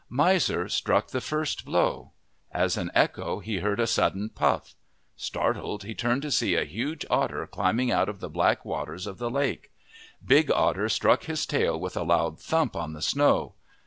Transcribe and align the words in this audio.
Miser 0.09 0.67
struck 0.67 1.09
the 1.09 1.21
first 1.21 1.63
blow. 1.63 2.09
As 2.51 2.75
an 2.75 2.89
echo 2.95 3.37
he 3.37 3.59
heard 3.59 3.79
a 3.79 3.85
sudden 3.85 4.31
pufF. 4.33 4.73
Startled, 5.15 5.83
he 5.83 5.93
turned 5.93 6.23
to 6.23 6.31
see 6.31 6.55
a 6.55 6.63
huge 6.63 7.05
otter 7.07 7.45
climbing 7.45 7.91
out 7.91 8.09
of 8.09 8.19
the 8.19 8.27
black 8.27 8.65
waters 8.65 9.05
of 9.05 9.19
the 9.19 9.29
lake. 9.29 9.69
Big 10.25 10.49
Otter 10.49 10.89
struck 10.89 11.25
his 11.25 11.45
tail 11.45 11.79
with 11.79 11.95
a 11.95 12.01
loud 12.01 12.39
thump 12.41 12.75
on 12.75 12.93
the 12.93 13.01
snow. 13.03 13.53